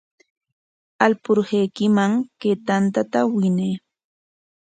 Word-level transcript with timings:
Alpurhaykiman 1.05 2.11
kay 2.39 2.55
tanta 2.67 3.19
winay. 3.35 3.73